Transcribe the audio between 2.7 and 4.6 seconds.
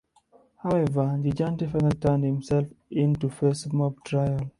in to face mob trial.